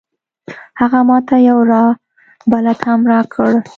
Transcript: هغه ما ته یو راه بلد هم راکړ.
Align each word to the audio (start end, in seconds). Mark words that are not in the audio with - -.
هغه 0.79 0.99
ما 1.09 1.17
ته 1.27 1.35
یو 1.49 1.59
راه 1.71 1.91
بلد 2.51 2.79
هم 2.87 3.01
راکړ. 3.11 3.51